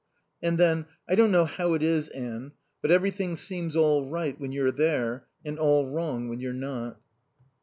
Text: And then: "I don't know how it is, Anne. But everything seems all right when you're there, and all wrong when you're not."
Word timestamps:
And 0.41 0.57
then: 0.57 0.87
"I 1.07 1.13
don't 1.13 1.31
know 1.31 1.45
how 1.45 1.75
it 1.75 1.83
is, 1.83 2.09
Anne. 2.09 2.53
But 2.81 2.89
everything 2.89 3.35
seems 3.35 3.75
all 3.75 4.09
right 4.09 4.35
when 4.41 4.51
you're 4.51 4.71
there, 4.71 5.27
and 5.45 5.59
all 5.59 5.85
wrong 5.91 6.27
when 6.27 6.39
you're 6.39 6.53
not." 6.53 6.99